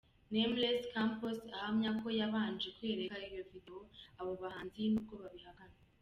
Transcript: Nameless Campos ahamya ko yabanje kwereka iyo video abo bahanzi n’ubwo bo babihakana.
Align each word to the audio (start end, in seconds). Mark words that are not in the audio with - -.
Nameless 0.33 0.83
Campos 0.93 1.37
ahamya 1.57 1.91
ko 2.01 2.07
yabanje 2.19 2.67
kwereka 2.77 3.17
iyo 3.29 3.43
video 3.51 3.79
abo 4.19 4.31
bahanzi 4.41 4.79
n’ubwo 4.91 5.13
bo 5.15 5.23
babihakana. 5.25 5.75